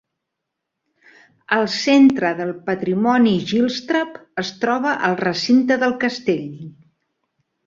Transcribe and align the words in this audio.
El 1.57 1.67
Centre 1.73 2.31
del 2.39 2.53
Patrimoni 2.69 3.35
Gilstrap 3.51 4.17
es 4.45 4.51
troba 4.65 4.95
al 5.11 5.19
recinte 5.21 5.79
del 5.85 5.95
castell. 6.07 6.51